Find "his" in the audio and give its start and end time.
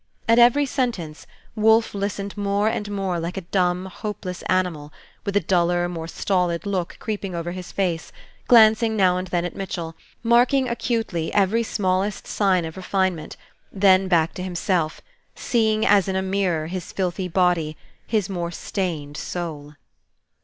7.51-7.71, 16.65-16.91, 18.07-18.27